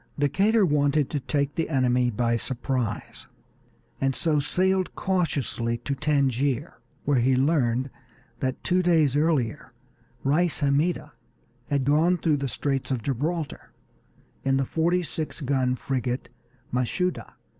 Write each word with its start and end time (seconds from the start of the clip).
Decatur 0.17 0.65
wanted 0.65 1.11
to 1.11 1.19
take 1.19 1.53
the 1.53 1.69
enemy 1.69 2.09
by 2.09 2.35
surprise, 2.35 3.27
and 4.01 4.15
so 4.15 4.39
sailed 4.39 4.95
cautiously 4.95 5.77
to 5.77 5.93
Tangier, 5.93 6.79
where 7.05 7.19
he 7.19 7.35
learned 7.35 7.91
that 8.39 8.63
two 8.63 8.81
days 8.81 9.15
earlier 9.15 9.73
Reis 10.23 10.61
Hammida 10.61 11.11
had 11.67 11.85
gone 11.85 12.17
through 12.17 12.37
the 12.37 12.47
Straits 12.49 12.89
of 12.89 13.03
Gibraltar 13.03 13.73
in 14.43 14.57
the 14.57 14.65
forty 14.65 15.03
six 15.03 15.39
gun 15.39 15.75
frigate 15.75 16.29
Mashuda. 16.71 17.35